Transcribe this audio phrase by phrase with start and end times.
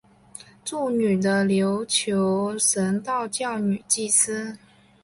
[0.65, 4.57] 祝女的琉球神道教女祭司。